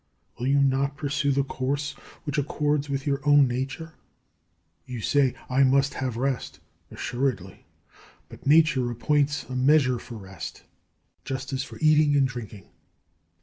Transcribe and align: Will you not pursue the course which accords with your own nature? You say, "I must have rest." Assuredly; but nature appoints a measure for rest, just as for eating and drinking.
Will 0.39 0.47
you 0.47 0.59
not 0.61 0.97
pursue 0.97 1.31
the 1.31 1.43
course 1.43 1.91
which 2.23 2.39
accords 2.39 2.89
with 2.89 3.05
your 3.05 3.21
own 3.23 3.47
nature? 3.47 3.93
You 4.87 4.99
say, 4.99 5.35
"I 5.47 5.61
must 5.63 5.93
have 5.93 6.17
rest." 6.17 6.59
Assuredly; 6.89 7.67
but 8.27 8.47
nature 8.47 8.89
appoints 8.89 9.43
a 9.43 9.55
measure 9.55 9.99
for 9.99 10.15
rest, 10.15 10.63
just 11.23 11.53
as 11.53 11.61
for 11.63 11.77
eating 11.81 12.15
and 12.15 12.27
drinking. 12.27 12.69